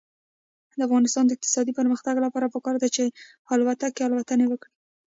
د 0.77 0.79
افغانستان 0.87 1.23
د 1.25 1.31
اقتصادي 1.35 1.71
پرمختګ 1.79 2.15
لپاره 2.25 2.51
پکار 2.55 2.75
ده 2.81 2.87
چې 2.95 3.03
الوتکې 3.53 4.01
الوتنې 4.07 4.45
وکړي. 4.49 4.71